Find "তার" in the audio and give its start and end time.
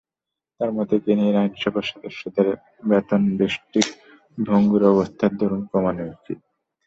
0.59-0.69